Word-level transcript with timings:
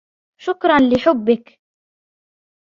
شكراً 0.41 0.77
لحبك. 0.93 1.59